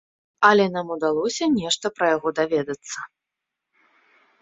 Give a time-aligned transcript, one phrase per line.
[0.47, 2.99] Але нам удалося нешта пра яго даведацца.